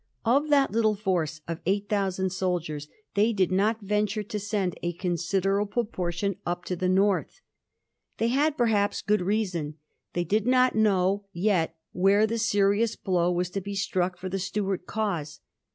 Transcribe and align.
Of 0.25 0.49
that 0.49 0.71
little 0.71 0.95
force 0.95 1.41
of 1.47 1.59
eight 1.67 1.87
thousand 1.87 2.31
soldiers 2.31 2.87
they 3.13 3.33
did 3.33 3.51
not 3.51 3.81
venture 3.81 4.23
to 4.23 4.39
send 4.39 4.73
a 4.81 4.93
considerable 4.93 5.67
proportion 5.85 6.37
up 6.43 6.65
to 6.65 6.75
the 6.75 6.89
North. 6.89 7.39
They 8.17 8.29
had, 8.29 8.57
perhaps, 8.57 9.03
good 9.03 9.21
reason. 9.21 9.75
They 10.13 10.23
did 10.23 10.47
not 10.47 10.73
know 10.73 11.25
yet 11.33 11.75
where 11.91 12.25
the 12.25 12.39
serious 12.39 12.95
blow 12.95 13.31
was 13.31 13.51
to 13.51 13.61
be 13.61 13.75
struck 13.75 14.17
for 14.17 14.27
the 14.27 14.39
Stuart 14.39 14.87
cause. 14.87 15.39